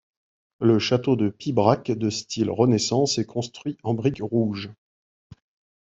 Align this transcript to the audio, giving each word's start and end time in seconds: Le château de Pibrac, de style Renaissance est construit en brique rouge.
Le 0.59 0.79
château 0.79 1.15
de 1.15 1.29
Pibrac, 1.29 1.91
de 1.91 2.09
style 2.09 2.49
Renaissance 2.49 3.19
est 3.19 3.25
construit 3.25 3.77
en 3.83 3.93
brique 3.93 4.23
rouge. 4.23 4.71